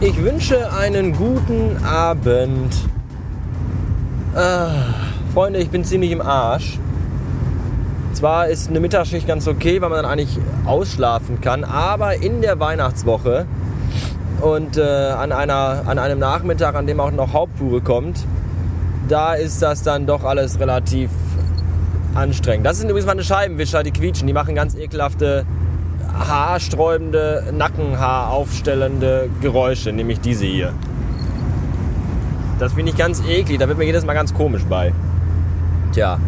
Ich 0.00 0.24
wünsche 0.24 0.72
einen 0.72 1.12
guten 1.12 1.76
Abend. 1.84 2.74
Ah, 4.34 4.70
Freunde, 5.32 5.60
ich 5.60 5.70
bin 5.70 5.84
ziemlich 5.84 6.10
im 6.10 6.20
Arsch. 6.20 6.80
Zwar 8.12 8.48
ist 8.48 8.68
eine 8.68 8.80
Mittagsschicht 8.80 9.28
ganz 9.28 9.46
okay, 9.46 9.80
weil 9.80 9.90
man 9.90 10.02
dann 10.02 10.10
eigentlich 10.10 10.36
ausschlafen 10.64 11.40
kann, 11.40 11.62
aber 11.62 12.16
in 12.16 12.40
der 12.40 12.58
Weihnachtswoche 12.58 13.46
und 14.40 14.76
äh, 14.76 14.82
an, 14.82 15.32
einer, 15.32 15.82
an 15.86 15.98
einem 15.98 16.18
Nachmittag, 16.18 16.74
an 16.74 16.86
dem 16.86 17.00
auch 17.00 17.10
noch 17.10 17.32
Hauptfuhre 17.32 17.80
kommt, 17.80 18.24
da 19.08 19.34
ist 19.34 19.62
das 19.62 19.82
dann 19.82 20.06
doch 20.06 20.24
alles 20.24 20.60
relativ 20.60 21.10
anstrengend. 22.14 22.66
Das 22.66 22.78
sind 22.78 22.88
übrigens 22.88 23.06
meine 23.06 23.24
Scheibenwischer, 23.24 23.82
die 23.82 23.90
quietschen, 23.90 24.26
die 24.26 24.32
machen 24.32 24.54
ganz 24.54 24.74
ekelhafte 24.74 25.44
haarsträubende, 26.12 27.44
Nackenhaar 27.52 28.30
aufstellende 28.30 29.28
Geräusche, 29.40 29.92
nämlich 29.92 30.20
diese 30.20 30.46
hier. 30.46 30.72
Das 32.58 32.72
finde 32.72 32.90
ich 32.90 32.98
ganz 32.98 33.22
eklig, 33.24 33.58
da 33.58 33.68
wird 33.68 33.78
mir 33.78 33.84
jedes 33.84 34.04
Mal 34.04 34.14
ganz 34.14 34.34
komisch 34.34 34.64
bei. 34.68 34.92
Tja. 35.92 36.18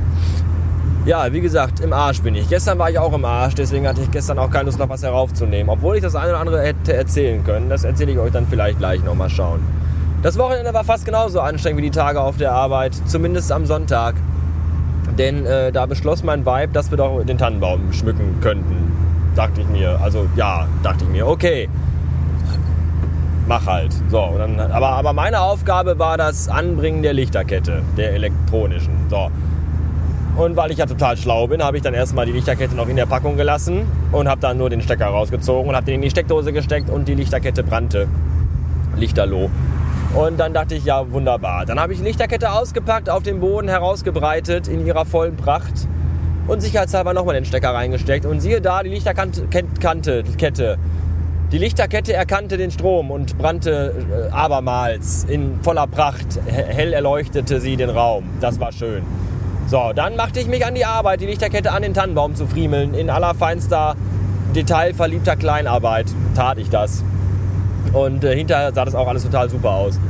Ja, 1.06 1.32
wie 1.32 1.40
gesagt, 1.40 1.80
im 1.80 1.92
Arsch 1.92 2.20
bin 2.20 2.34
ich. 2.34 2.48
Gestern 2.48 2.78
war 2.78 2.90
ich 2.90 2.98
auch 2.98 3.12
im 3.12 3.24
Arsch, 3.24 3.54
deswegen 3.54 3.88
hatte 3.88 4.02
ich 4.02 4.10
gestern 4.10 4.38
auch 4.38 4.50
keine 4.50 4.66
Lust, 4.66 4.78
noch 4.78 4.88
was 4.88 5.02
heraufzunehmen. 5.02 5.70
Obwohl 5.70 5.96
ich 5.96 6.02
das 6.02 6.14
eine 6.14 6.30
oder 6.30 6.40
andere 6.40 6.62
hätte 6.62 6.92
erzählen 6.92 7.42
können. 7.42 7.70
Das 7.70 7.84
erzähle 7.84 8.12
ich 8.12 8.18
euch 8.18 8.32
dann 8.32 8.46
vielleicht 8.46 8.78
gleich 8.78 9.02
noch. 9.02 9.14
Mal 9.14 9.30
schauen. 9.30 9.60
Das 10.22 10.36
Wochenende 10.38 10.74
war 10.74 10.84
fast 10.84 11.06
genauso 11.06 11.40
anstrengend 11.40 11.78
wie 11.78 11.86
die 11.86 11.90
Tage 11.90 12.20
auf 12.20 12.36
der 12.36 12.52
Arbeit. 12.52 12.94
Zumindest 13.06 13.50
am 13.50 13.66
Sonntag. 13.66 14.14
Denn 15.18 15.46
äh, 15.46 15.72
da 15.72 15.86
beschloss 15.86 16.22
mein 16.22 16.44
Vibe, 16.44 16.72
dass 16.72 16.90
wir 16.90 16.98
doch 16.98 17.24
den 17.24 17.38
Tannenbaum 17.38 17.92
schmücken 17.92 18.38
könnten 18.40 18.90
dachte 19.34 19.60
ich 19.60 19.68
mir. 19.68 19.98
Also 20.02 20.26
ja, 20.36 20.66
dachte 20.82 21.04
ich 21.04 21.10
mir, 21.10 21.26
okay, 21.26 21.68
mach 23.46 23.66
halt. 23.66 23.92
So, 24.08 24.34
dann, 24.38 24.60
aber, 24.60 24.90
aber 24.90 25.12
meine 25.12 25.40
Aufgabe 25.40 25.98
war 25.98 26.16
das 26.16 26.48
Anbringen 26.48 27.02
der 27.02 27.12
Lichterkette, 27.12 27.82
der 27.96 28.12
elektronischen. 28.12 28.92
So. 29.08 29.30
Und 30.40 30.56
weil 30.56 30.70
ich 30.70 30.78
ja 30.78 30.86
total 30.86 31.18
schlau 31.18 31.48
bin, 31.48 31.62
habe 31.62 31.76
ich 31.76 31.82
dann 31.82 31.92
erstmal 31.92 32.24
die 32.24 32.32
Lichterkette 32.32 32.74
noch 32.74 32.88
in 32.88 32.96
der 32.96 33.04
Packung 33.04 33.36
gelassen 33.36 33.86
und 34.10 34.26
habe 34.26 34.40
dann 34.40 34.56
nur 34.56 34.70
den 34.70 34.80
Stecker 34.80 35.08
rausgezogen 35.08 35.68
und 35.68 35.76
habe 35.76 35.84
den 35.84 35.96
in 35.96 36.00
die 36.00 36.08
Steckdose 36.08 36.54
gesteckt 36.54 36.88
und 36.88 37.06
die 37.08 37.14
Lichterkette 37.14 37.62
brannte. 37.62 38.08
Lichterloh. 38.96 39.50
Und 40.14 40.40
dann 40.40 40.54
dachte 40.54 40.76
ich, 40.76 40.86
ja, 40.86 41.12
wunderbar. 41.12 41.66
Dann 41.66 41.78
habe 41.78 41.92
ich 41.92 41.98
die 41.98 42.06
Lichterkette 42.06 42.52
ausgepackt, 42.52 43.10
auf 43.10 43.22
dem 43.22 43.40
Boden 43.40 43.68
herausgebreitet 43.68 44.66
in 44.66 44.86
ihrer 44.86 45.04
vollen 45.04 45.36
Pracht 45.36 45.74
und 46.48 46.62
sicherheitshalber 46.62 47.12
nochmal 47.12 47.34
den 47.34 47.44
Stecker 47.44 47.74
reingesteckt. 47.74 48.24
Und 48.24 48.40
siehe 48.40 48.62
da, 48.62 48.82
die 48.82 48.88
Lichterkante, 48.88 49.46
Kette. 49.46 50.78
Die 51.52 51.58
Lichterkette 51.58 52.14
erkannte 52.14 52.56
den 52.56 52.70
Strom 52.70 53.10
und 53.10 53.36
brannte 53.36 53.94
äh, 54.10 54.32
abermals 54.32 55.24
in 55.24 55.60
voller 55.60 55.86
Pracht. 55.86 56.40
Hell 56.46 56.94
erleuchtete 56.94 57.60
sie 57.60 57.76
den 57.76 57.90
Raum. 57.90 58.24
Das 58.40 58.58
war 58.58 58.72
schön. 58.72 59.02
So, 59.70 59.92
dann 59.94 60.16
machte 60.16 60.40
ich 60.40 60.48
mich 60.48 60.66
an 60.66 60.74
die 60.74 60.84
Arbeit, 60.84 61.20
die 61.20 61.26
Lichterkette 61.26 61.70
an 61.70 61.82
den 61.82 61.94
Tannenbaum 61.94 62.34
zu 62.34 62.48
friemeln. 62.48 62.92
In 62.92 63.08
allerfeinster, 63.08 63.94
detailverliebter 64.52 65.36
Kleinarbeit 65.36 66.06
tat 66.34 66.58
ich 66.58 66.70
das. 66.70 67.04
Und 67.92 68.24
äh, 68.24 68.34
hinterher 68.34 68.74
sah 68.74 68.84
das 68.84 68.96
auch 68.96 69.06
alles 69.06 69.22
total 69.22 69.48
super 69.48 69.70
aus. 69.70 70.00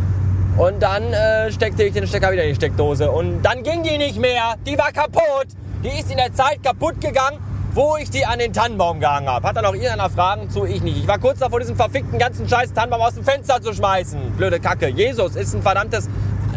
Und 0.56 0.83
dann 0.83 1.12
äh, 1.12 1.52
steckte 1.52 1.83
ich 1.83 1.92
den 1.92 2.06
Stecker 2.06 2.33
wieder 2.33 2.44
in 2.44 2.48
die 2.48 2.55
Steckdose. 2.55 3.11
Und 3.11 3.42
dann 3.42 3.62
ging 3.62 3.83
die 3.83 3.98
nicht 3.98 4.19
mehr. 4.19 4.55
Die 4.67 4.78
war 4.78 4.92
kaputt. 4.92 5.48
Die 5.84 5.89
ist 5.89 6.11
in 6.11 6.17
der 6.17 6.33
Zeit 6.33 6.62
kaputt 6.62 6.98
gegangen, 6.98 7.39
wo 7.74 7.98
ich 7.98 8.08
die 8.08 8.24
an 8.24 8.39
den 8.39 8.55
Tannenbaum 8.55 8.98
gehangen 8.98 9.29
habe. 9.29 9.46
Hat 9.46 9.58
dann 9.58 9.67
auch 9.67 9.74
irgendeiner 9.74 10.08
Fragen 10.08 10.48
zu? 10.48 10.64
Ich 10.64 10.80
nicht. 10.80 10.96
Ich 10.96 11.06
war 11.06 11.18
kurz 11.18 11.39
davor, 11.39 11.61
diesen 11.61 11.77
verfickten 11.77 12.18
ganzen 12.18 12.48
scheiß 12.48 12.73
Tannenbaum 12.73 13.02
aus 13.02 13.14
dem 13.14 13.24
Fenster 13.24 13.61
zu 13.61 13.74
schmeißen. 13.74 14.18
Blöde 14.39 14.58
Kacke. 14.58 14.89
Jesus 14.89 15.36
ist 15.36 15.52
ein 15.52 15.61
verdammtes 15.61 16.08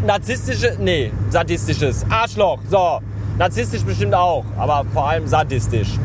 narzisstisches, 0.02 0.78
nee, 0.78 1.12
sadistisches 1.30 2.04
Arschloch. 2.10 2.58
So, 2.70 3.00
narzisstisch 3.38 3.82
bestimmt 3.82 4.14
auch, 4.14 4.44
aber 4.56 4.84
vor 4.92 5.08
allem 5.08 5.26
sadistisch. 5.26 5.98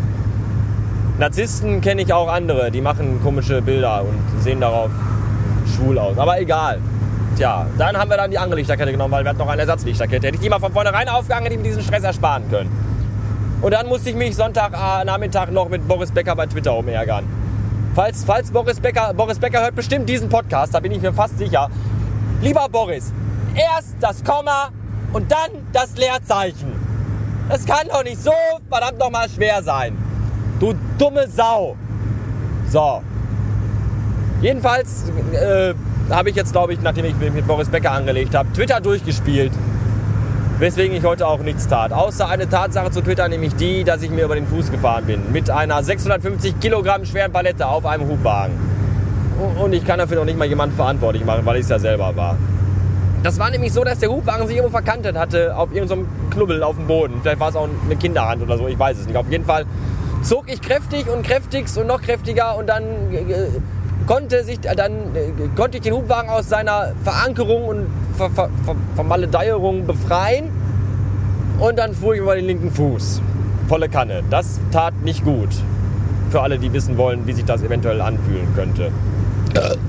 Narzissten 1.17 1.81
kenne 1.81 2.01
ich 2.03 2.13
auch 2.13 2.31
andere, 2.31 2.71
die 2.71 2.81
machen 2.81 3.19
komische 3.21 3.61
Bilder 3.61 4.03
und 4.03 4.41
sehen 4.41 4.61
darauf 4.61 4.89
schwul 5.75 5.99
aus. 5.99 6.17
Aber 6.17 6.39
egal. 6.39 6.79
Tja, 7.35 7.65
dann 7.77 7.97
haben 7.97 8.09
wir 8.09 8.17
dann 8.17 8.31
die 8.31 8.37
andere 8.37 8.59
Lichterkette 8.59 8.91
genommen, 8.91 9.11
weil 9.13 9.23
wir 9.23 9.29
hatten 9.29 9.39
noch 9.39 9.47
eine 9.47 9.61
Ersatzlichterkette. 9.61 10.27
Hätte 10.27 10.35
ich 10.35 10.41
die 10.41 10.49
mal 10.49 10.59
von 10.59 10.73
vornherein 10.73 11.07
aufgehangen, 11.07 11.45
hätte 11.45 11.57
ich 11.57 11.67
diesen 11.67 11.83
Stress 11.83 12.03
ersparen 12.03 12.43
können. 12.49 12.69
Und 13.61 13.73
dann 13.73 13.87
musste 13.87 14.09
ich 14.09 14.15
mich 14.15 14.35
Sonntagnachmittag 14.35 15.51
noch 15.51 15.69
mit 15.69 15.87
Boris 15.87 16.11
Becker 16.11 16.35
bei 16.35 16.47
Twitter 16.47 16.75
umärgern. 16.75 17.25
Falls, 17.93 18.23
falls 18.23 18.51
Boris 18.51 18.79
Becker, 18.79 19.13
Boris 19.13 19.39
Becker 19.39 19.61
hört 19.61 19.75
bestimmt 19.75 20.07
diesen 20.07 20.29
Podcast, 20.29 20.73
da 20.73 20.79
bin 20.79 20.91
ich 20.91 21.01
mir 21.01 21.11
fast 21.11 21.37
sicher. 21.37 21.69
Lieber 22.41 22.67
Boris, 22.71 23.11
erst 23.55 23.95
das 23.99 24.23
Komma 24.23 24.69
und 25.13 25.31
dann 25.31 25.51
das 25.73 25.95
Leerzeichen. 25.95 26.73
Das 27.49 27.65
kann 27.65 27.87
doch 27.87 28.03
nicht 28.03 28.21
so 28.21 28.31
verdammt 28.69 28.99
nochmal 28.99 29.27
schwer 29.29 29.63
sein. 29.63 29.97
Du 30.59 30.73
dumme 30.97 31.27
Sau. 31.27 31.75
So. 32.69 33.01
Jedenfalls 34.41 35.11
äh, 35.33 35.73
habe 36.09 36.29
ich 36.29 36.35
jetzt, 36.35 36.51
glaube 36.51 36.73
ich, 36.73 36.81
nachdem 36.81 37.05
ich 37.05 37.15
mich 37.15 37.33
mit 37.33 37.47
Boris 37.47 37.69
Becker 37.69 37.91
angelegt 37.91 38.35
habe, 38.35 38.51
Twitter 38.53 38.79
durchgespielt. 38.79 39.51
Weswegen 40.59 40.95
ich 40.95 41.03
heute 41.05 41.25
auch 41.25 41.39
nichts 41.39 41.67
tat. 41.67 41.93
Außer 41.93 42.27
eine 42.27 42.49
Tatsache 42.49 42.91
zu 42.91 43.01
Twitter, 43.01 43.27
nämlich 43.29 43.55
die, 43.55 43.85
dass 43.85 44.01
ich 44.01 44.11
mir 44.11 44.25
über 44.25 44.35
den 44.35 44.45
Fuß 44.45 44.71
gefahren 44.71 45.05
bin. 45.05 45.31
Mit 45.31 45.49
einer 45.49 45.81
650 45.81 46.59
Kilogramm 46.59 47.05
schweren 47.05 47.31
Palette 47.31 47.65
auf 47.65 47.85
einem 47.85 48.07
Hubwagen. 48.07 48.53
Und 49.57 49.71
ich 49.71 49.85
kann 49.85 49.99
dafür 49.99 50.17
noch 50.17 50.25
nicht 50.25 50.37
mal 50.37 50.47
jemanden 50.47 50.75
verantwortlich 50.75 51.23
machen, 51.23 51.45
weil 51.45 51.55
ich 51.55 51.63
es 51.63 51.69
ja 51.69 51.79
selber 51.79 52.13
war. 52.15 52.37
Das 53.21 53.37
war 53.37 53.51
nämlich 53.51 53.73
so, 53.73 53.83
dass 53.83 53.99
der 53.99 54.09
Hubwagen 54.09 54.47
sich 54.47 54.55
irgendwo 54.55 54.71
verkantet 54.71 55.17
hatte 55.17 55.55
auf 55.55 55.73
irgendeinem 55.73 56.07
Knubbel 56.29 56.63
auf 56.63 56.77
dem 56.77 56.87
Boden. 56.87 57.15
Vielleicht 57.21 57.39
war 57.39 57.49
es 57.49 57.55
auch 57.55 57.67
eine 57.85 57.95
Kinderhand 57.97 58.41
oder 58.41 58.57
so, 58.57 58.67
ich 58.67 58.79
weiß 58.79 58.97
es 58.97 59.07
nicht. 59.07 59.17
Auf 59.17 59.29
jeden 59.29 59.45
Fall 59.45 59.65
zog 60.23 60.45
ich 60.51 60.61
kräftig 60.61 61.09
und 61.09 61.25
kräftigst 61.25 61.77
und 61.77 61.87
noch 61.87 62.01
kräftiger 62.01 62.57
und 62.57 62.67
dann 62.67 62.83
äh, 63.11 63.49
konnte, 64.07 64.43
sich, 64.43 64.59
dann 64.59 65.15
äh, 65.15 65.31
konnte 65.55 65.77
ich 65.77 65.83
den 65.83 65.93
Hubwagen 65.93 66.29
aus 66.29 66.47
seiner 66.47 66.93
Verankerung 67.03 67.65
und 67.65 67.87
Ver 68.17 68.29
Ver 68.29 68.49
Ver 68.65 68.75
Vermaledeierung 68.95 69.85
befreien 69.85 70.49
und 71.59 71.77
dann 71.77 71.93
fuhr 71.93 72.13
ich 72.13 72.21
über 72.21 72.35
den 72.35 72.45
linken 72.45 72.71
Fuß. 72.71 73.21
Volle 73.67 73.89
Kanne. 73.89 74.23
Das 74.29 74.59
tat 74.71 74.93
nicht 75.03 75.25
gut. 75.25 75.49
Für 76.31 76.41
alle, 76.41 76.57
die 76.57 76.71
wissen 76.71 76.97
wollen, 76.97 77.27
wie 77.27 77.33
sich 77.33 77.45
das 77.45 77.63
eventuell 77.63 78.01
anfühlen 78.01 78.47
könnte. 78.55 78.91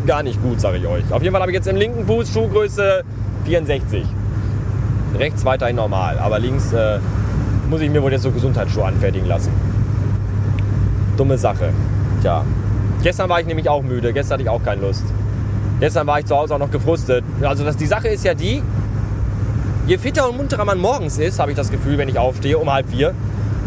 Gar 0.07 0.23
nicht 0.23 0.43
gut, 0.43 0.61
sage 0.61 0.79
ich 0.79 0.87
euch. 0.87 1.05
Auf 1.13 1.23
jeden 1.23 1.33
Fall 1.33 1.43
habe 1.43 1.53
ich 1.53 1.57
jetzt 1.57 1.69
im 1.69 1.77
linken 1.77 2.07
Fuß 2.07 2.33
Schuhgröße 2.33 3.03
64. 3.45 4.05
Rechts 5.19 5.45
weiterhin 5.45 5.77
normal, 5.77 6.19
aber 6.19 6.39
links 6.39 6.73
äh, 6.73 6.99
muss 7.69 7.81
ich 7.81 7.91
mir 7.91 8.03
wohl 8.03 8.13
jetzt 8.13 8.23
so 8.23 8.31
Gesundheitsschuhe 8.31 8.85
anfertigen 8.85 9.27
lassen. 9.27 9.53
Dumme 11.17 11.37
Sache. 11.37 11.71
Tja, 12.23 12.45
Gestern 13.03 13.31
war 13.31 13.41
ich 13.41 13.47
nämlich 13.47 13.69
auch 13.69 13.83
müde, 13.83 14.13
gestern 14.13 14.35
hatte 14.35 14.43
ich 14.43 14.49
auch 14.51 14.63
keine 14.63 14.83
Lust. 14.83 15.05
Gestern 15.81 16.07
war 16.07 16.19
ich 16.19 16.27
zu 16.27 16.37
Hause 16.37 16.55
auch 16.55 16.59
noch 16.59 16.71
gefrustet. 16.71 17.25
Also 17.41 17.65
das, 17.65 17.77
die 17.79 17.87
Sache 17.87 18.09
ist 18.09 18.25
ja 18.25 18.35
die, 18.35 18.63
je 19.87 19.97
fitter 19.97 20.29
und 20.29 20.37
munterer 20.37 20.67
man 20.67 20.79
morgens 20.79 21.17
ist, 21.17 21.39
habe 21.39 21.51
ich 21.53 21.57
das 21.57 21.71
Gefühl, 21.71 21.97
wenn 21.97 22.11
ich 22.11 22.19
aufstehe 22.19 22.59
um 22.59 22.71
halb 22.71 22.91
vier, 22.91 23.15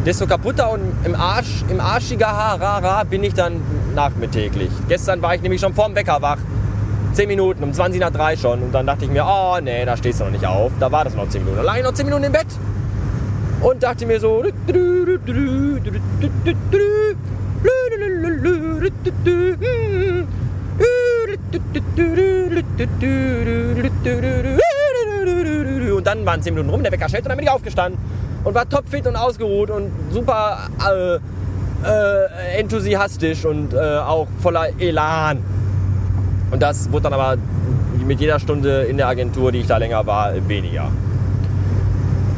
desto 0.06 0.28
kaputter 0.28 0.70
und 0.70 0.82
im 1.04 1.16
Arsch, 1.16 1.64
im 1.68 1.80
arschiger 1.80 2.28
Harara 2.28 3.04
bin 3.06 3.24
ich 3.24 3.34
dann 3.34 3.54
nachmittäglich. 3.94 4.70
Gestern 4.88 5.22
war 5.22 5.36
ich 5.36 5.42
nämlich 5.42 5.62
schon 5.62 5.74
vorm 5.74 5.96
Wecker 5.96 6.22
wach. 6.22 6.38
10 7.14 7.28
Minuten, 7.28 7.64
um 7.64 7.74
20 7.74 8.02
nach 8.02 8.12
3 8.12 8.38
schon. 8.38 8.64
Und 8.64 8.72
dann 8.74 8.88
dachte 8.88 9.06
ich 9.06 9.12
mir, 9.12 9.26
oh 9.26 9.58
nee, 9.62 9.86
da 9.86 9.96
stehst 9.96 10.20
du 10.20 10.26
noch 10.26 10.32
nicht 10.32 10.46
auf. 10.46 10.72
Da 10.80 10.92
war 10.92 11.04
das 11.04 11.16
noch 11.16 11.30
10 11.30 11.44
Minuten. 11.44 11.58
Da 11.58 11.64
lag 11.64 11.78
ich 11.78 11.84
noch 11.84 11.94
10 11.94 12.06
Minuten 12.06 12.24
im 12.26 12.32
Bett. 12.32 12.48
Und 13.62 13.82
dachte 13.82 14.06
mir 14.06 14.20
so, 14.20 14.44
und 25.96 26.08
dann 26.08 26.26
waren 26.26 26.42
10 26.42 26.54
Minuten 26.54 26.70
rum, 26.70 26.84
der 26.84 26.92
Wecker 26.92 27.08
schellte 27.08 27.26
und 27.26 27.30
dann 27.30 27.38
bin 27.38 27.46
ich 27.46 27.52
aufgestanden 27.52 28.00
und 28.44 28.54
war 28.54 28.68
topfit 28.68 29.08
und 29.08 29.16
ausgeruht 29.16 29.70
und 29.70 29.92
super 30.12 30.68
äh, 30.80 31.20
äh, 31.84 32.60
enthusiastisch 32.60 33.46
und 33.46 33.74
äh, 33.74 33.78
auch 33.78 34.28
voller 34.42 34.68
Elan. 34.80 35.40
Und 36.52 36.62
das 36.62 36.92
wurde 36.92 37.04
dann 37.04 37.14
aber 37.14 37.38
mit 38.06 38.20
jeder 38.20 38.40
Stunde 38.40 38.84
in 38.84 38.98
der 38.98 39.08
Agentur, 39.08 39.52
die 39.52 39.60
ich 39.60 39.68
da 39.68 39.78
länger 39.78 40.06
war, 40.06 40.34
weniger. 40.48 40.90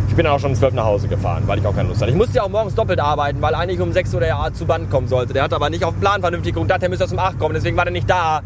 Ich 0.07 0.15
bin 0.15 0.23
dann 0.23 0.33
auch 0.33 0.39
schon 0.39 0.51
um 0.51 0.55
12 0.55 0.75
nach 0.75 0.85
Hause 0.85 1.09
gefahren, 1.09 1.43
weil 1.45 1.59
ich 1.59 1.67
auch 1.67 1.75
keine 1.75 1.89
Lust 1.89 2.01
hatte. 2.01 2.11
Ich 2.11 2.17
musste 2.17 2.37
ja 2.37 2.43
auch 2.43 2.49
morgens 2.49 2.73
doppelt 2.73 3.01
arbeiten, 3.01 3.41
weil 3.41 3.53
eigentlich 3.53 3.81
um 3.81 3.91
6 3.91 4.13
Uhr 4.13 4.21
der 4.21 4.37
zu 4.53 4.65
Band 4.65 4.89
kommen 4.89 5.09
sollte. 5.09 5.33
Der 5.33 5.43
hat 5.43 5.53
aber 5.53 5.69
nicht 5.69 5.83
auf 5.83 5.99
Plan 5.99 6.21
vernünftig 6.21 6.53
geguckt, 6.53 6.71
dachte, 6.71 6.83
er 6.85 6.89
müsste 6.89 7.03
aus 7.03 7.09
dem 7.09 7.19
8 7.19 7.37
kommen, 7.37 7.53
deswegen 7.53 7.75
war 7.75 7.85
er 7.85 7.91
nicht 7.91 8.09
da. 8.09 8.41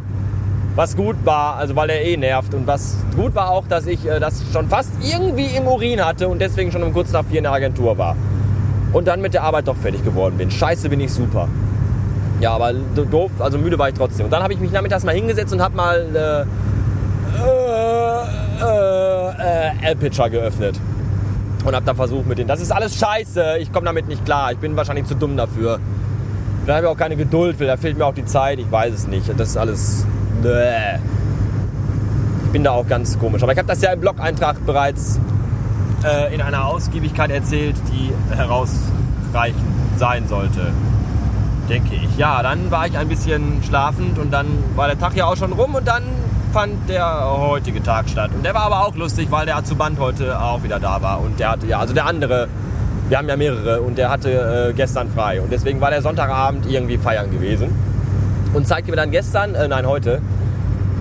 Was 0.75 0.95
gut 0.95 1.17
war, 1.25 1.57
also 1.57 1.75
weil 1.75 1.89
er 1.91 2.01
eh 2.03 2.17
nervt. 2.17 2.53
Und 2.53 2.65
was 2.65 2.95
gut 3.15 3.35
war 3.35 3.51
auch, 3.51 3.67
dass 3.67 3.85
ich 3.85 4.03
äh, 4.07 4.19
das 4.19 4.43
schon 4.51 4.69
fast 4.69 4.91
irgendwie 5.01 5.55
im 5.55 5.67
Urin 5.67 6.03
hatte 6.03 6.27
und 6.27 6.39
deswegen 6.39 6.71
schon 6.71 6.81
um 6.81 6.93
kurz 6.93 7.11
nach 7.11 7.25
vier 7.25 7.39
in 7.39 7.43
der 7.43 7.53
Agentur 7.53 7.97
war. 7.97 8.15
Und 8.91 9.07
dann 9.07 9.21
mit 9.21 9.33
der 9.33 9.43
Arbeit 9.43 9.67
doch 9.67 9.77
fertig 9.77 10.03
geworden 10.03 10.37
bin. 10.37 10.49
Scheiße, 10.49 10.89
bin 10.89 10.99
ich 10.99 11.13
super. 11.13 11.47
Ja, 12.39 12.53
aber 12.53 12.73
doof, 12.73 13.31
also 13.39 13.57
müde 13.57 13.77
war 13.77 13.89
ich 13.89 13.95
trotzdem. 13.95 14.25
Und 14.25 14.31
dann 14.31 14.41
habe 14.41 14.53
ich 14.53 14.59
mich 14.59 14.71
nachmittags 14.71 15.03
mal 15.03 15.13
hingesetzt 15.13 15.53
und 15.53 15.61
habe 15.61 15.75
mal 15.75 16.05
äh, 16.15 16.41
äh, 18.61 19.87
äh, 19.87 19.91
L-Pitcher 19.91 20.29
geöffnet. 20.29 20.79
Und 21.65 21.75
habe 21.75 21.85
dann 21.85 21.95
versucht 21.95 22.25
mit 22.25 22.37
denen. 22.37 22.47
Das 22.47 22.61
ist 22.61 22.71
alles 22.71 22.97
scheiße. 22.97 23.57
Ich 23.59 23.71
komme 23.73 23.85
damit 23.85 24.07
nicht 24.07 24.23
klar. 24.23 24.53
Ich 24.53 24.57
bin 24.57 24.75
wahrscheinlich 24.77 25.05
zu 25.05 25.15
dumm 25.15 25.35
dafür. 25.35 25.79
Da 26.65 26.75
habe 26.75 26.85
ich 26.85 26.91
auch 26.91 26.97
keine 26.97 27.15
Geduld, 27.15 27.59
da 27.59 27.77
fehlt 27.77 27.97
mir 27.97 28.05
auch 28.05 28.13
die 28.13 28.25
Zeit. 28.25 28.59
Ich 28.59 28.71
weiß 28.71 28.93
es 28.93 29.07
nicht. 29.07 29.27
Das 29.37 29.49
ist 29.49 29.57
alles. 29.57 30.05
Bäh. 30.41 30.99
Ich 32.45 32.51
bin 32.51 32.63
da 32.63 32.71
auch 32.71 32.87
ganz 32.87 33.19
komisch. 33.19 33.43
Aber 33.43 33.51
ich 33.51 33.57
habe 33.57 33.67
das 33.67 33.81
ja 33.81 33.91
im 33.91 33.99
Blog-Eintrag 33.99 34.65
bereits 34.65 35.19
äh, 36.03 36.33
in 36.33 36.41
einer 36.41 36.65
Ausgiebigkeit 36.65 37.31
erzählt, 37.31 37.75
die 37.91 38.11
herausreichend 38.35 39.63
sein 39.97 40.27
sollte. 40.27 40.71
Denke 41.69 41.95
ich. 41.95 42.17
Ja, 42.17 42.41
dann 42.41 42.71
war 42.71 42.87
ich 42.87 42.97
ein 42.97 43.07
bisschen 43.07 43.61
schlafend 43.63 44.17
und 44.17 44.31
dann 44.31 44.47
war 44.75 44.87
der 44.87 44.97
Tag 44.97 45.15
ja 45.15 45.25
auch 45.25 45.37
schon 45.37 45.53
rum 45.53 45.75
und 45.75 45.87
dann 45.87 46.03
fand 46.51 46.89
der 46.89 47.29
heutige 47.37 47.83
Tag 47.83 48.09
statt. 48.09 48.31
Und 48.33 48.43
der 48.43 48.53
war 48.53 48.63
aber 48.63 48.87
auch 48.87 48.95
lustig, 48.95 49.27
weil 49.29 49.45
der 49.45 49.57
Azuband 49.57 49.99
heute 49.99 50.39
auch 50.41 50.63
wieder 50.63 50.79
da 50.79 51.01
war. 51.01 51.21
Und 51.21 51.39
der 51.39 51.51
hatte, 51.51 51.67
ja, 51.67 51.79
also 51.79 51.93
der 51.93 52.05
andere, 52.05 52.47
wir 53.07 53.17
haben 53.17 53.29
ja 53.29 53.37
mehrere 53.37 53.81
und 53.81 53.97
der 53.97 54.09
hatte 54.09 54.69
äh, 54.69 54.73
gestern 54.73 55.09
frei. 55.11 55.41
Und 55.41 55.51
deswegen 55.51 55.79
war 55.79 55.91
der 55.91 56.01
Sonntagabend 56.01 56.65
irgendwie 56.65 56.97
feiern 56.97 57.29
gewesen. 57.29 57.69
Und 58.53 58.67
zeigte 58.67 58.89
mir 58.89 58.97
dann 58.97 59.11
gestern, 59.11 59.53
äh, 59.53 59.67
nein, 59.67 59.85
heute, 59.85 60.21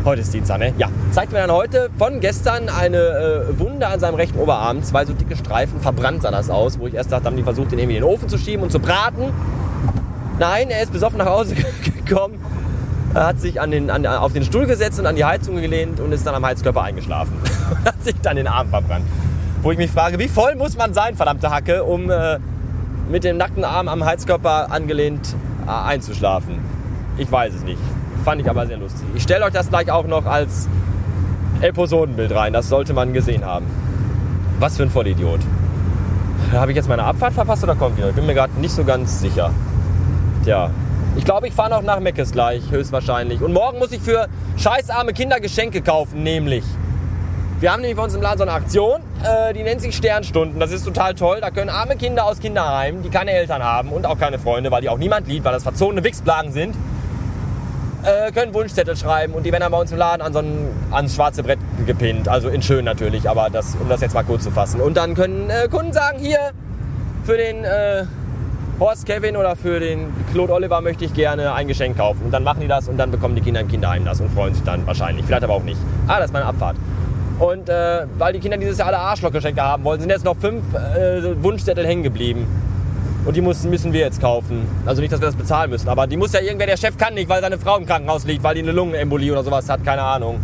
heute 0.08 0.22
ist 0.22 0.32
Dienstag, 0.32 0.58
ne? 0.58 0.72
Ja, 0.78 0.88
zeigte 1.12 1.34
mir 1.34 1.42
dann 1.42 1.52
heute 1.52 1.90
von 1.98 2.20
gestern 2.20 2.68
eine 2.68 2.96
äh, 2.96 3.58
Wunde 3.58 3.86
an 3.86 4.00
seinem 4.00 4.14
rechten 4.14 4.38
Oberarm. 4.38 4.82
Zwei 4.82 5.04
so 5.04 5.12
dicke 5.12 5.36
Streifen, 5.36 5.80
verbrannt 5.80 6.22
sah 6.22 6.30
das 6.30 6.48
aus, 6.48 6.78
wo 6.78 6.86
ich 6.86 6.94
erst 6.94 7.12
dachte, 7.12 7.26
haben 7.26 7.36
die 7.36 7.42
versucht, 7.42 7.72
den 7.72 7.78
irgendwie 7.78 7.98
in 7.98 8.02
den 8.02 8.10
Ofen 8.10 8.28
zu 8.28 8.38
schieben 8.38 8.62
und 8.62 8.72
zu 8.72 8.80
braten. 8.80 9.32
Nein, 10.38 10.70
er 10.70 10.82
ist 10.82 10.92
besoffen 10.92 11.18
nach 11.18 11.26
Hause 11.26 11.54
gekommen 12.04 12.38
hat 13.14 13.40
sich 13.40 13.60
an 13.60 13.70
den, 13.70 13.90
an, 13.90 14.06
auf 14.06 14.32
den 14.32 14.44
Stuhl 14.44 14.66
gesetzt 14.66 15.00
und 15.00 15.06
an 15.06 15.16
die 15.16 15.24
Heizung 15.24 15.56
gelehnt 15.56 15.98
und 15.98 16.12
ist 16.12 16.26
dann 16.26 16.34
am 16.34 16.44
Heizkörper 16.44 16.82
eingeschlafen. 16.82 17.34
hat 17.84 18.02
sich 18.04 18.14
dann 18.22 18.36
den 18.36 18.46
Arm 18.46 18.68
verbrannt. 18.68 19.06
Wo 19.62 19.72
ich 19.72 19.78
mich 19.78 19.90
frage, 19.90 20.18
wie 20.18 20.28
voll 20.28 20.54
muss 20.54 20.76
man 20.76 20.94
sein, 20.94 21.16
verdammte 21.16 21.50
Hacke, 21.50 21.84
um 21.84 22.10
äh, 22.10 22.38
mit 23.10 23.24
dem 23.24 23.36
nackten 23.38 23.64
Arm 23.64 23.88
am 23.88 24.04
Heizkörper 24.04 24.70
angelehnt 24.70 25.34
äh, 25.66 25.70
einzuschlafen? 25.70 26.58
Ich 27.16 27.32
weiß 27.32 27.54
es 27.54 27.62
nicht. 27.64 27.80
Fand 28.24 28.40
ich 28.40 28.50
aber 28.50 28.66
sehr 28.66 28.76
lustig. 28.76 29.06
Ich 29.14 29.22
stelle 29.22 29.44
euch 29.44 29.52
das 29.52 29.68
gleich 29.68 29.90
auch 29.90 30.06
noch 30.06 30.26
als 30.26 30.68
Episodenbild 31.60 32.34
rein. 32.34 32.52
Das 32.52 32.68
sollte 32.68 32.92
man 32.92 33.12
gesehen 33.12 33.44
haben. 33.44 33.66
Was 34.58 34.76
für 34.76 34.82
ein 34.84 34.90
Vollidiot. 34.90 35.40
Habe 36.52 36.72
ich 36.72 36.76
jetzt 36.76 36.88
meine 36.88 37.04
Abfahrt 37.04 37.34
verpasst 37.34 37.62
oder 37.62 37.74
kommt 37.74 37.96
wieder? 37.96 38.08
Ich 38.08 38.14
bin 38.14 38.26
mir 38.26 38.34
gerade 38.34 38.58
nicht 38.60 38.72
so 38.72 38.84
ganz 38.84 39.20
sicher. 39.20 39.50
Tja, 40.44 40.70
ich 41.16 41.24
glaube, 41.24 41.48
ich 41.48 41.54
fahre 41.54 41.70
noch 41.70 41.82
nach 41.82 42.00
Meckes 42.00 42.32
gleich, 42.32 42.62
höchstwahrscheinlich. 42.70 43.42
Und 43.42 43.52
morgen 43.52 43.78
muss 43.78 43.92
ich 43.92 44.00
für 44.00 44.28
scheißarme 44.56 45.12
Kinder 45.12 45.40
Geschenke 45.40 45.82
kaufen, 45.82 46.22
nämlich. 46.22 46.64
Wir 47.60 47.72
haben 47.72 47.80
nämlich 47.80 47.96
bei 47.96 48.04
uns 48.04 48.14
im 48.14 48.22
Laden 48.22 48.38
so 48.38 48.44
eine 48.44 48.52
Aktion, 48.52 49.00
äh, 49.24 49.52
die 49.52 49.64
nennt 49.64 49.80
sich 49.80 49.96
Sternstunden. 49.96 50.60
Das 50.60 50.70
ist 50.70 50.84
total 50.84 51.14
toll. 51.14 51.38
Da 51.40 51.50
können 51.50 51.70
arme 51.70 51.96
Kinder 51.96 52.24
aus 52.24 52.38
Kinderheimen, 52.38 53.02
die 53.02 53.10
keine 53.10 53.32
Eltern 53.32 53.64
haben 53.64 53.90
und 53.90 54.06
auch 54.06 54.16
keine 54.16 54.38
Freunde, 54.38 54.70
weil 54.70 54.80
die 54.80 54.88
auch 54.88 54.98
niemand 54.98 55.26
liebt, 55.26 55.44
weil 55.44 55.52
das 55.52 55.64
verzogene 55.64 56.04
Wichsplagen 56.04 56.52
sind, 56.52 56.76
äh, 58.04 58.32
können 58.32 58.54
Wunschzettel 58.54 58.96
schreiben 58.96 59.34
und 59.34 59.44
die 59.44 59.52
werden 59.52 59.62
dann 59.62 59.72
bei 59.72 59.80
uns 59.80 59.92
im 59.92 59.98
Laden 59.98 60.22
an 60.22 60.32
so 60.32 60.38
ein, 60.40 60.68
ans 60.90 61.14
schwarze 61.14 61.42
Brett 61.42 61.58
gepinnt. 61.86 62.28
Also 62.28 62.48
in 62.48 62.62
schön 62.62 62.84
natürlich, 62.84 63.28
aber 63.28 63.48
das, 63.50 63.76
um 63.80 63.88
das 63.88 64.00
jetzt 64.00 64.14
mal 64.14 64.24
kurz 64.24 64.44
zu 64.44 64.50
fassen. 64.50 64.80
Und 64.80 64.96
dann 64.96 65.14
können 65.14 65.50
äh, 65.50 65.68
Kunden 65.68 65.92
sagen, 65.92 66.18
hier 66.18 66.52
für 67.24 67.36
den 67.36 67.64
äh, 67.64 68.04
Horst 68.80 69.06
Kevin 69.06 69.36
oder 69.36 69.56
für 69.56 69.80
den 69.80 70.12
Claude 70.32 70.52
Oliver 70.52 70.80
möchte 70.80 71.04
ich 71.04 71.12
gerne 71.12 71.52
ein 71.52 71.66
Geschenk 71.66 71.98
kaufen. 71.98 72.26
Und 72.26 72.30
dann 72.30 72.44
machen 72.44 72.60
die 72.60 72.68
das 72.68 72.88
und 72.88 72.96
dann 72.96 73.10
bekommen 73.10 73.34
die 73.34 73.42
Kinder 73.42 73.60
im 73.60 73.68
Kinderheim 73.68 74.04
das 74.04 74.20
und 74.20 74.30
freuen 74.30 74.54
sich 74.54 74.62
dann 74.62 74.86
wahrscheinlich. 74.86 75.26
Vielleicht 75.26 75.44
aber 75.44 75.54
auch 75.54 75.64
nicht. 75.64 75.78
Ah, 76.06 76.18
das 76.18 76.26
ist 76.26 76.32
meine 76.32 76.46
Abfahrt. 76.46 76.76
Und 77.38 77.68
äh, 77.68 78.06
weil 78.16 78.32
die 78.32 78.40
Kinder 78.40 78.56
dieses 78.56 78.78
Jahr 78.78 78.88
alle 78.88 78.98
Arschlochgeschenke 78.98 79.60
haben 79.62 79.84
wollen, 79.84 80.00
sind 80.00 80.10
jetzt 80.10 80.24
noch 80.24 80.36
fünf 80.36 80.62
äh, 80.74 81.42
Wunschzettel 81.42 81.86
hängen 81.86 82.02
geblieben. 82.02 82.46
Und 83.28 83.34
die 83.34 83.42
müssen, 83.42 83.68
müssen 83.68 83.92
wir 83.92 84.00
jetzt 84.00 84.22
kaufen. 84.22 84.66
Also 84.86 85.02
nicht, 85.02 85.12
dass 85.12 85.20
wir 85.20 85.26
das 85.26 85.36
bezahlen 85.36 85.68
müssen. 85.68 85.90
Aber 85.90 86.06
die 86.06 86.16
muss 86.16 86.32
ja 86.32 86.40
irgendwer, 86.40 86.66
der 86.66 86.78
Chef 86.78 86.96
kann 86.96 87.12
nicht, 87.12 87.28
weil 87.28 87.42
seine 87.42 87.58
Frau 87.58 87.76
im 87.76 87.84
Krankenhaus 87.84 88.24
liegt, 88.24 88.42
weil 88.42 88.54
die 88.54 88.62
eine 88.62 88.72
Lungenembolie 88.72 89.32
oder 89.32 89.44
sowas 89.44 89.68
hat, 89.68 89.84
keine 89.84 90.00
Ahnung. 90.00 90.40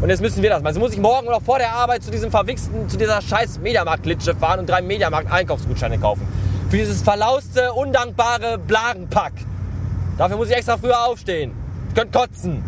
Und 0.00 0.08
jetzt 0.08 0.20
müssen 0.20 0.42
wir 0.42 0.50
das. 0.50 0.64
Also 0.64 0.80
muss 0.80 0.92
ich 0.92 0.98
morgen 0.98 1.28
noch 1.28 1.40
vor 1.40 1.58
der 1.58 1.72
Arbeit 1.72 2.02
zu 2.02 2.10
diesem 2.10 2.32
verwichsten, 2.32 2.88
zu 2.88 2.96
dieser 2.96 3.22
scheiß 3.22 3.60
Mediamarkt-Litsche 3.60 4.34
fahren 4.34 4.58
und 4.58 4.68
drei 4.68 4.82
Mediamarkt-Einkaufsgutscheine 4.82 5.98
kaufen. 5.98 6.26
Für 6.68 6.78
dieses 6.78 7.00
verlauste, 7.00 7.72
undankbare 7.74 8.58
Blagenpack. 8.58 9.34
Dafür 10.18 10.36
muss 10.36 10.50
ich 10.50 10.56
extra 10.56 10.78
früher 10.78 11.06
aufstehen. 11.06 11.52
Ich 11.90 11.94
könnte 11.94 12.18
kotzen. 12.18 12.60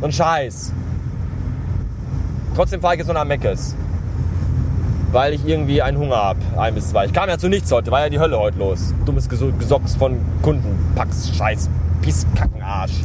So 0.00 0.04
ein 0.04 0.12
Scheiß. 0.12 0.74
Trotzdem 2.54 2.82
fahre 2.82 2.96
ich 2.96 2.98
jetzt 2.98 3.08
noch 3.08 3.14
nach 3.14 3.24
Meckes. 3.24 3.74
Weil 5.16 5.32
ich 5.32 5.46
irgendwie 5.46 5.80
einen 5.80 5.96
Hunger 5.96 6.16
habe. 6.16 6.40
Ein 6.58 6.74
bis 6.74 6.90
zwei. 6.90 7.06
Ich 7.06 7.12
kam 7.14 7.26
ja 7.30 7.38
zu 7.38 7.48
nichts 7.48 7.72
heute. 7.72 7.90
War 7.90 8.00
ja 8.00 8.10
die 8.10 8.18
Hölle 8.18 8.38
heute 8.38 8.58
los. 8.58 8.92
Dummes 9.06 9.26
Gesocks 9.30 9.96
von 9.96 10.18
Kundenpacks. 10.42 11.34
Scheiß. 11.34 11.70
Pisskackenarsch. 12.02 13.00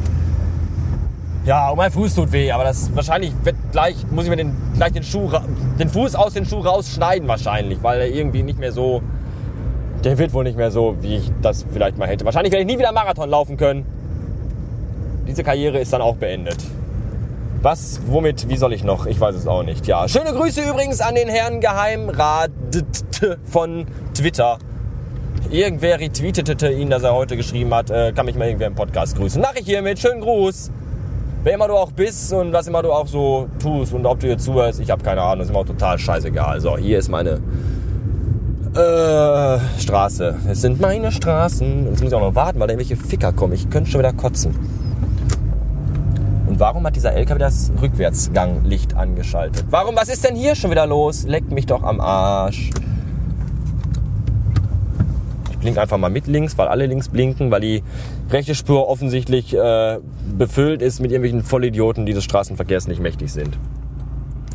Ja, 1.45 1.69
und 1.69 1.77
mein 1.77 1.89
Fuß 1.89 2.15
tut 2.15 2.33
weh, 2.33 2.51
aber 2.51 2.65
das 2.65 2.93
wahrscheinlich 2.93 3.31
wird 3.43 3.55
gleich, 3.71 3.95
muss 4.11 4.25
ich 4.25 4.29
mir 4.29 4.35
den, 4.35 4.53
gleich 4.75 4.91
den 4.91 5.03
Schuh, 5.03 5.31
den 5.79 5.87
Fuß 5.87 6.15
aus 6.15 6.33
den 6.33 6.45
Schuh 6.45 6.59
rausschneiden 6.59 7.29
wahrscheinlich, 7.29 7.81
weil 7.81 8.01
er 8.01 8.09
irgendwie 8.09 8.43
nicht 8.43 8.59
mehr 8.59 8.73
so 8.73 9.01
der 10.03 10.17
wird 10.17 10.33
wohl 10.33 10.43
nicht 10.43 10.57
mehr 10.57 10.69
so, 10.69 10.97
wie 10.99 11.15
ich 11.15 11.31
das 11.41 11.65
vielleicht 11.71 11.97
mal 11.97 12.09
hätte. 12.09 12.25
Wahrscheinlich 12.25 12.51
werde 12.51 12.63
ich 12.63 12.67
nie 12.67 12.77
wieder 12.77 12.91
Marathon 12.91 13.29
laufen 13.29 13.55
können. 13.55 13.85
Diese 15.29 15.45
Karriere 15.45 15.79
ist 15.79 15.93
dann 15.93 16.01
auch 16.01 16.17
beendet. 16.17 16.57
Was, 17.63 18.01
womit, 18.07 18.49
wie 18.49 18.57
soll 18.57 18.73
ich 18.73 18.83
noch? 18.83 19.05
Ich 19.05 19.19
weiß 19.19 19.35
es 19.35 19.45
auch 19.45 19.61
nicht. 19.61 19.85
Ja, 19.85 20.07
schöne 20.07 20.33
Grüße 20.33 20.67
übrigens 20.67 20.99
an 20.99 21.13
den 21.13 21.29
Herrn 21.29 21.61
Geheimrat 21.61 22.49
von 23.43 23.85
Twitter. 24.15 24.57
Irgendwer 25.51 25.99
retweetete 25.99 26.71
ihn, 26.71 26.89
dass 26.89 27.03
er 27.03 27.13
heute 27.13 27.37
geschrieben 27.37 27.71
hat, 27.75 27.91
äh, 27.91 28.13
kann 28.13 28.25
mich 28.25 28.35
mal 28.35 28.45
irgendwer 28.45 28.65
im 28.65 28.73
Podcast 28.73 29.15
grüßen. 29.15 29.39
Nachricht 29.39 29.67
hiermit, 29.67 29.99
schönen 29.99 30.21
Gruß. 30.21 30.71
Wer 31.43 31.53
immer 31.53 31.67
du 31.67 31.75
auch 31.75 31.91
bist 31.91 32.33
und 32.33 32.51
was 32.51 32.65
immer 32.65 32.81
du 32.81 32.91
auch 32.91 33.05
so 33.05 33.47
tust 33.59 33.93
und 33.93 34.07
ob 34.07 34.19
du 34.19 34.27
hier 34.27 34.39
zuhörst, 34.39 34.79
ich 34.79 34.89
habe 34.89 35.03
keine 35.03 35.21
Ahnung, 35.21 35.45
ist 35.45 35.51
mir 35.51 35.59
auch 35.59 35.65
total 35.65 35.99
scheißegal. 35.99 36.61
So, 36.61 36.77
hier 36.77 36.97
ist 36.97 37.09
meine 37.09 37.41
äh, 38.73 39.79
Straße. 39.79 40.35
Es 40.49 40.61
sind 40.61 40.81
meine 40.81 41.11
Straßen. 41.11 41.85
Jetzt 41.85 42.01
muss 42.01 42.11
ich 42.11 42.15
auch 42.15 42.21
noch 42.21 42.35
warten, 42.35 42.59
weil 42.59 42.67
da 42.67 42.73
irgendwelche 42.73 42.95
Ficker 42.95 43.33
kommen. 43.33 43.53
Ich 43.53 43.69
könnte 43.69 43.91
schon 43.91 43.99
wieder 43.99 44.13
kotzen. 44.13 44.80
Warum 46.61 46.85
hat 46.85 46.95
dieser 46.95 47.13
LKW 47.13 47.39
das 47.39 47.71
Rückwärtsganglicht 47.81 48.93
angeschaltet? 48.95 49.65
Warum? 49.71 49.95
Was 49.95 50.09
ist 50.09 50.23
denn 50.23 50.35
hier 50.35 50.53
schon 50.53 50.69
wieder 50.69 50.85
los? 50.85 51.23
Leckt 51.23 51.51
mich 51.51 51.65
doch 51.65 51.81
am 51.81 51.99
Arsch. 51.99 52.69
Ich 55.49 55.57
blinke 55.57 55.81
einfach 55.81 55.97
mal 55.97 56.11
mit 56.11 56.27
links, 56.27 56.55
weil 56.59 56.67
alle 56.67 56.85
links 56.85 57.09
blinken, 57.09 57.49
weil 57.49 57.61
die 57.61 57.83
rechte 58.29 58.53
Spur 58.53 58.87
offensichtlich 58.89 59.55
äh, 59.55 59.97
befüllt 60.37 60.83
ist 60.83 60.99
mit 60.99 61.09
irgendwelchen 61.09 61.41
Vollidioten, 61.41 62.05
die 62.05 62.13
des 62.13 62.23
Straßenverkehrs 62.25 62.87
nicht 62.87 63.01
mächtig 63.01 63.33
sind. 63.33 63.57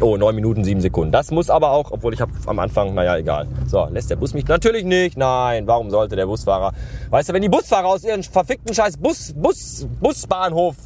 Oh, 0.01 0.17
9 0.17 0.33
Minuten, 0.33 0.63
7 0.63 0.81
Sekunden. 0.81 1.11
Das 1.11 1.33
muss 1.33 1.51
aber 1.51 1.73
auch, 1.73 1.91
obwohl 1.91 2.15
ich 2.15 2.21
habe 2.21 2.31
am 2.47 2.61
Anfang, 2.61 2.95
naja, 2.95 3.17
egal. 3.17 3.49
So, 3.67 3.85
lässt 3.91 4.11
der 4.11 4.17
Bus 4.17 4.33
mich? 4.33 4.47
Natürlich 4.47 4.85
nicht. 4.85 5.17
Nein, 5.17 5.67
warum 5.67 5.91
sollte 5.91 6.15
der 6.15 6.27
Busfahrer? 6.27 6.73
Weißt 7.11 7.31
du, 7.31 7.33
wenn 7.33 7.43
die 7.43 7.49
Busfahrer 7.49 7.89
aus 7.89 8.05
ihren 8.05 8.23
verfickten 8.23 8.73
scheiß 8.73 8.97
Bus, 8.99 9.35
Bus, 9.37 9.89
Busbahnhof 10.01 10.77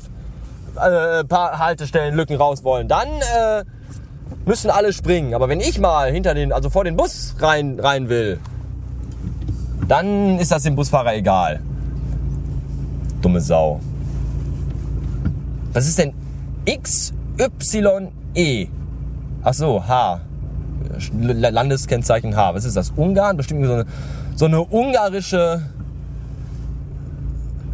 äh, 0.82 1.24
paar 1.24 1.58
Haltestellen, 1.58 2.14
Lücken 2.14 2.36
raus 2.36 2.64
wollen, 2.64 2.88
dann 2.88 3.08
äh, 3.08 3.64
müssen 4.44 4.70
alle 4.70 4.92
springen. 4.92 5.34
Aber 5.34 5.48
wenn 5.48 5.60
ich 5.60 5.78
mal 5.78 6.10
hinter 6.10 6.34
den, 6.34 6.52
also 6.52 6.70
vor 6.70 6.84
den 6.84 6.96
Bus 6.96 7.34
rein, 7.38 7.78
rein 7.80 8.08
will, 8.08 8.38
dann 9.88 10.38
ist 10.38 10.52
das 10.52 10.62
dem 10.62 10.76
Busfahrer 10.76 11.14
egal. 11.14 11.60
Dumme 13.22 13.40
Sau. 13.40 13.80
Was 15.72 15.86
ist 15.86 15.98
denn 15.98 16.12
XYE? 16.66 18.68
Ach 19.42 19.54
so, 19.54 19.86
H. 19.86 20.20
Landeskennzeichen 21.12 22.36
H. 22.36 22.54
Was 22.54 22.64
ist 22.64 22.76
das? 22.76 22.92
Ungarn? 22.96 23.36
Bestimmt 23.36 23.66
so 23.66 23.72
eine, 23.72 23.86
so 24.36 24.46
eine 24.46 24.62
ungarische 24.62 25.62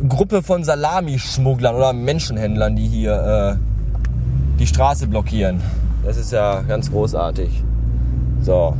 Gruppe 0.09 0.43
von 0.43 0.65
Salamischmugglern 0.65 1.75
oder 1.75 1.93
Menschenhändlern, 1.93 2.77
die 2.77 2.87
hier 2.87 3.59
äh, 3.59 4.59
die 4.59 4.67
Straße 4.67 5.07
blockieren. 5.07 5.61
Das 6.05 6.17
ist 6.17 6.33
ja 6.33 6.63
ganz 6.63 6.91
großartig. 6.91 7.63
So. 8.43 8.77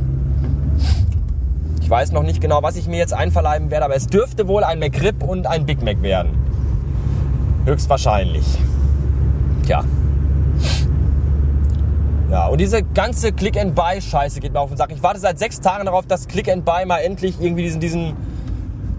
Ich 1.81 1.89
weiß 1.89 2.11
noch 2.11 2.23
nicht 2.23 2.41
genau, 2.41 2.63
was 2.63 2.75
ich 2.75 2.87
mir 2.87 2.97
jetzt 2.97 3.13
einverleiben 3.13 3.71
werde, 3.71 3.85
aber 3.85 3.95
es 3.95 4.07
dürfte 4.07 4.47
wohl 4.47 4.63
ein 4.63 4.79
McRib 4.79 5.23
und 5.23 5.47
ein 5.47 5.65
Big 5.65 5.81
Mac 5.83 6.01
werden. 6.01 6.31
Höchstwahrscheinlich. 7.65 8.45
Tja, 9.65 9.83
Ja, 12.29 12.47
und 12.47 12.59
diese 12.59 12.83
ganze 12.83 13.31
Click-and-Buy-Scheiße 13.31 14.41
geht 14.41 14.51
mir 14.51 14.59
auf 14.59 14.69
den 14.69 14.77
Sack. 14.77 14.91
Ich 14.91 15.01
warte 15.01 15.19
seit 15.19 15.39
sechs 15.39 15.61
Tagen 15.61 15.85
darauf, 15.85 16.05
dass 16.05 16.27
Click-and-Buy 16.27 16.85
mal 16.85 16.99
endlich 16.99 17.39
irgendwie 17.39 17.63
diesen, 17.63 17.79
diesen, 17.79 18.13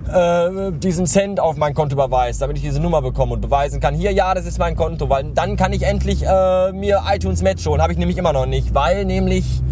äh, 0.08 0.72
diesen 0.72 1.06
Cent 1.06 1.40
auf 1.40 1.56
mein 1.56 1.74
Konto 1.74 1.94
überweist, 1.94 2.42
damit 2.42 2.56
ich 2.56 2.62
diese 2.62 2.80
Nummer 2.80 3.02
bekomme 3.02 3.34
und 3.34 3.40
beweisen 3.40 3.80
kann, 3.80 3.94
hier, 3.94 4.12
ja, 4.12 4.34
das 4.34 4.46
ist 4.46 4.58
mein 4.58 4.76
Konto, 4.76 5.08
weil 5.08 5.24
dann 5.34 5.56
kann 5.56 5.72
ich 5.72 5.82
endlich 5.82 6.24
äh, 6.24 6.72
mir 6.72 7.02
iTunes 7.08 7.42
Match 7.42 7.66
holen. 7.66 7.80
Habe 7.80 7.92
ich 7.92 7.98
nämlich 7.98 8.18
immer 8.18 8.32
noch 8.32 8.46
nicht, 8.46 8.74
weil 8.74 9.04
nämlich 9.04 9.62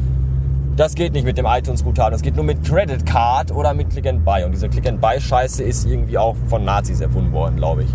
das 0.76 0.94
geht 0.94 1.14
nicht 1.14 1.24
mit 1.24 1.38
dem 1.38 1.46
iTunes-Guthaben. 1.46 2.12
Das 2.12 2.20
geht 2.20 2.36
nur 2.36 2.44
mit 2.44 2.62
Credit 2.62 3.04
Card 3.06 3.50
oder 3.50 3.72
mit 3.72 3.88
Click 3.88 4.06
and 4.06 4.24
Buy. 4.26 4.44
Und 4.44 4.52
diese 4.52 4.68
Click 4.68 4.86
and 4.86 5.00
Buy-Scheiße 5.00 5.62
ist 5.62 5.86
irgendwie 5.86 6.18
auch 6.18 6.36
von 6.48 6.64
Nazis 6.64 7.00
erfunden 7.00 7.32
worden, 7.32 7.56
glaube 7.56 7.84
ich. 7.84 7.88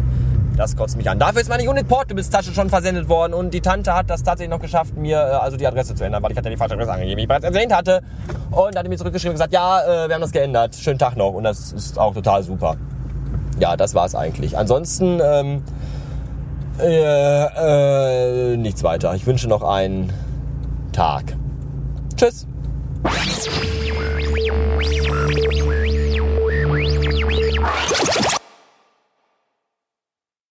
Das 0.57 0.75
kotzt 0.75 0.97
mich 0.97 1.09
an. 1.09 1.17
Dafür 1.17 1.41
ist 1.41 1.49
meine 1.49 1.67
Unit 1.69 1.87
Portables 1.87 2.29
Tasche 2.29 2.53
schon 2.53 2.69
versendet 2.69 3.07
worden 3.07 3.33
und 3.33 3.53
die 3.53 3.61
Tante 3.61 3.93
hat 3.93 4.09
das 4.09 4.23
tatsächlich 4.23 4.51
noch 4.51 4.59
geschafft, 4.59 4.95
mir 4.97 5.17
äh, 5.17 5.19
also 5.19 5.57
die 5.57 5.65
Adresse 5.65 5.95
zu 5.95 6.03
ändern, 6.03 6.21
weil 6.23 6.31
ich 6.31 6.37
hatte 6.37 6.49
die 6.49 6.57
falsche 6.57 6.75
Adresse 6.75 6.91
angegeben, 6.91 7.17
wie 7.17 7.23
ich 7.23 7.27
bereits 7.27 7.45
erwähnt 7.45 7.73
hatte. 7.73 8.01
Und 8.51 8.77
hat 8.77 8.87
mir 8.87 8.97
zurückgeschrieben 8.97 9.31
und 9.31 9.35
gesagt, 9.35 9.53
ja, 9.53 9.81
äh, 9.81 10.07
wir 10.09 10.15
haben 10.15 10.21
das 10.21 10.31
geändert. 10.31 10.75
Schönen 10.75 10.99
Tag 10.99 11.15
noch. 11.15 11.33
Und 11.33 11.43
das 11.43 11.71
ist 11.71 11.97
auch 11.97 12.13
total 12.13 12.43
super. 12.43 12.75
Ja, 13.59 13.77
das 13.77 13.95
war's 13.95 14.13
eigentlich. 14.13 14.57
Ansonsten 14.57 15.21
ähm, 15.23 15.63
äh, 16.79 18.53
äh, 18.53 18.57
nichts 18.57 18.83
weiter. 18.83 19.13
Ich 19.15 19.25
wünsche 19.25 19.47
noch 19.47 19.63
einen 19.63 20.11
Tag. 20.91 21.35
Tschüss. 22.17 22.47